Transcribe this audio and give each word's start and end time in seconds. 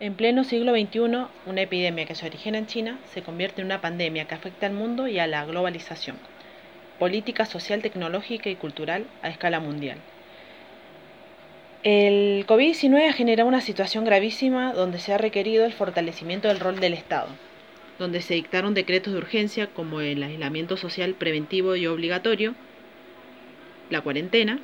En 0.00 0.14
pleno 0.14 0.44
siglo 0.44 0.72
XXI, 0.72 1.26
una 1.44 1.60
epidemia 1.60 2.06
que 2.06 2.14
se 2.14 2.24
origina 2.24 2.56
en 2.56 2.66
China 2.66 2.98
se 3.12 3.20
convierte 3.20 3.60
en 3.60 3.66
una 3.66 3.82
pandemia 3.82 4.24
que 4.24 4.34
afecta 4.34 4.64
al 4.64 4.72
mundo 4.72 5.08
y 5.08 5.18
a 5.18 5.26
la 5.26 5.44
globalización, 5.44 6.16
política 6.98 7.44
social, 7.44 7.82
tecnológica 7.82 8.48
y 8.48 8.56
cultural 8.56 9.04
a 9.20 9.28
escala 9.28 9.60
mundial. 9.60 9.98
El 11.82 12.46
COVID-19 12.46 13.10
ha 13.10 13.12
generado 13.12 13.46
una 13.46 13.60
situación 13.60 14.06
gravísima 14.06 14.72
donde 14.72 14.98
se 14.98 15.12
ha 15.12 15.18
requerido 15.18 15.66
el 15.66 15.74
fortalecimiento 15.74 16.48
del 16.48 16.60
rol 16.60 16.80
del 16.80 16.94
Estado, 16.94 17.28
donde 17.98 18.22
se 18.22 18.32
dictaron 18.32 18.72
decretos 18.72 19.12
de 19.12 19.18
urgencia 19.18 19.66
como 19.66 20.00
el 20.00 20.22
aislamiento 20.22 20.78
social 20.78 21.12
preventivo 21.12 21.76
y 21.76 21.86
obligatorio, 21.86 22.54
la 23.90 24.00
cuarentena, 24.00 24.60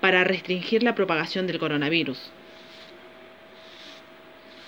para 0.00 0.22
restringir 0.22 0.84
la 0.84 0.94
propagación 0.94 1.48
del 1.48 1.58
coronavirus, 1.58 2.30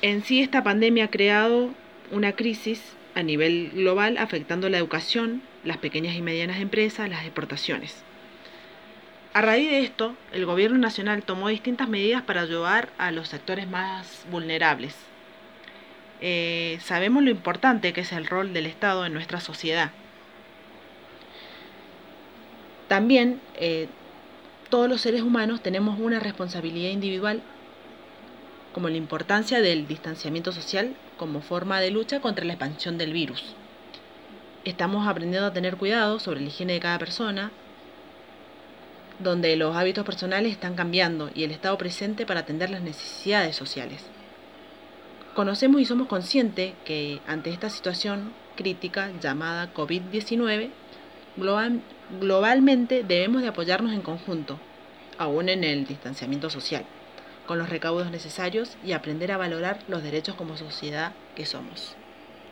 en 0.03 0.23
sí, 0.25 0.41
esta 0.41 0.63
pandemia 0.63 1.05
ha 1.05 1.11
creado 1.11 1.71
una 2.11 2.33
crisis 2.33 2.95
a 3.15 3.23
nivel 3.23 3.71
global 3.75 4.17
afectando 4.19 4.69
la 4.69 4.79
educación, 4.79 5.43
las 5.65 5.79
pequeñas 5.79 6.15
y 6.15 6.23
medianas 6.23 6.61
empresas, 6.61 7.09
las 7.09 7.25
exportaciones. 7.25 8.05
A 9.35 9.43
raíz 9.43 9.71
de 9.71 9.81
esto, 9.81 10.15
el 10.33 10.47
gobierno 10.47 10.79
nacional 10.79 11.23
tomó 11.23 11.49
distintas 11.49 11.89
medidas 11.89 12.23
para 12.23 12.43
ayudar 12.43 12.89
a 12.97 13.11
los 13.11 13.29
sectores 13.29 13.69
más 13.69 14.25
vulnerables. 14.31 14.97
Eh, 16.21 16.79
sabemos 16.81 17.23
lo 17.23 17.31
importante 17.31 17.93
que 17.93 18.01
es 18.01 18.13
el 18.13 18.27
rol 18.27 18.53
del 18.53 18.67
Estado 18.67 19.05
en 19.05 19.13
nuestra 19.13 19.41
sociedad. 19.41 19.91
También 22.89 23.41
eh, 23.57 23.89
todos 24.71 24.89
los 24.89 25.01
seres 25.01 25.23
humanos 25.23 25.63
tenemos 25.63 26.01
una 26.01 26.21
responsabilidad 26.21 26.91
individual 26.91 27.43
como 28.73 28.89
la 28.89 28.97
importancia 28.97 29.61
del 29.61 29.87
distanciamiento 29.87 30.53
social 30.53 30.95
como 31.17 31.41
forma 31.41 31.81
de 31.81 31.91
lucha 31.91 32.21
contra 32.21 32.45
la 32.45 32.53
expansión 32.53 32.99
del 32.99 33.13
virus. 33.13 33.55
Estamos 34.65 35.07
aprendiendo 35.09 35.49
a 35.49 35.53
tener 35.53 35.77
cuidado 35.77 36.19
sobre 36.19 36.41
la 36.41 36.49
higiene 36.49 36.75
de 36.75 36.81
cada 36.81 36.99
persona, 36.99 37.51
donde 39.19 39.57
los 39.57 39.75
hábitos 39.75 40.05
personales 40.05 40.53
están 40.53 40.75
cambiando 40.75 41.31
y 41.35 41.45
el 41.45 41.51
estado 41.51 41.79
presente 41.79 42.27
para 42.27 42.41
atender 42.41 42.71
las 42.71 42.83
necesidades 42.83 43.57
sociales. 43.57 44.05
Conocemos 45.35 45.81
y 45.81 45.85
somos 45.85 46.09
conscientes 46.09 46.75
que 46.85 47.21
ante 47.27 47.51
esta 47.51 47.71
situación 47.71 48.33
crítica 48.57 49.11
llamada 49.21 49.73
COVID-19, 49.73 50.71
globalmente 52.21 53.05
debemos 53.05 53.43
de 53.43 53.49
apoyarnos 53.49 53.93
en 53.93 54.03
conjunto, 54.03 54.59
aún 55.17 55.49
en 55.49 55.65
el 55.65 55.87
distanciamiento 55.87 56.51
social 56.51 56.85
con 57.49 57.59
los 57.59 57.71
recaudos 57.71 58.11
necesarios 58.11 58.77
y 58.83 58.93
aprender 58.93 59.33
a 59.33 59.39
valorar 59.39 59.83
los 59.89 60.03
derechos 60.03 60.37
como 60.37 60.59
sociedad 60.59 61.15
que 61.35 61.47
somos. 61.47 61.97